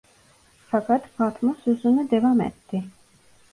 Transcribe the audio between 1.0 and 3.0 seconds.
Fatma sözüne devam etti: